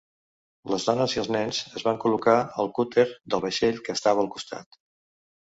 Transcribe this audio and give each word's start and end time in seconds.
Les 0.69 0.85
dones 0.87 1.13
i 1.17 1.21
els 1.23 1.29
nens 1.35 1.59
es 1.81 1.85
van 1.89 1.99
col·locar 2.05 2.35
al 2.65 2.73
cúter 2.79 3.05
del 3.35 3.45
vaixell, 3.45 3.79
que 3.91 3.97
estava 4.01 4.27
al 4.27 4.33
costat. 4.39 4.81